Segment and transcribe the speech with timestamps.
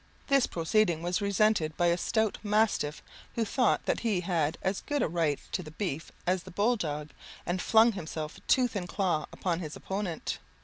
[0.29, 3.03] This proceeding was resented by a stout mastiff,
[3.35, 6.75] who thought that he had as good a right to the beef as the bull
[6.75, 7.11] dog,
[7.45, 10.39] and flung himself tooth and claw upon his opponent.